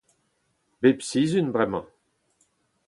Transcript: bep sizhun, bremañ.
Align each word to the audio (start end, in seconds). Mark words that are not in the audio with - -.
bep 0.81 0.99
sizhun, 1.09 1.47
bremañ. 1.53 1.85